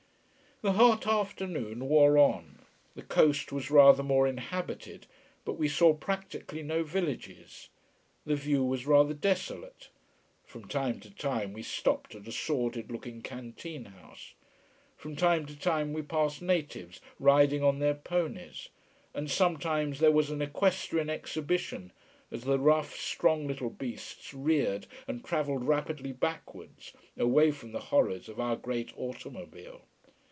[0.63, 2.59] The hot afternoon wore on.
[2.93, 5.07] The coast was rather more inhabited,
[5.43, 7.69] but we saw practically no villages.
[8.27, 9.89] The view was rather desolate.
[10.45, 14.35] From time to time we stopped at a sordid looking canteen house.
[14.97, 18.69] From time to time we passed natives riding on their ponies,
[19.15, 21.91] and sometimes there was an equestrian exhibition
[22.29, 28.29] as the rough, strong little beasts reared and travelled rapidly backwards, away from the horrors
[28.29, 29.81] of our great automobile.